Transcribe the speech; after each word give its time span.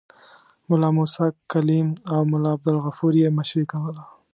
ملا 0.69 0.89
موسی 0.97 1.27
کلیم 1.51 1.87
او 2.11 2.19
ملا 2.31 2.49
عبدالغفور 2.57 3.13
یې 3.21 3.29
مشري 3.37 3.63
کوله. 3.71 4.03